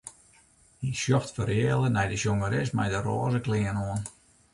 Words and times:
Hy 0.81 0.89
sjocht 0.99 1.35
fereale 1.35 1.89
nei 1.91 2.07
de 2.11 2.17
sjongeres 2.21 2.71
mei 2.75 2.89
de 2.93 2.99
rôze 3.01 3.39
klean 3.45 3.81
oan. 3.83 4.01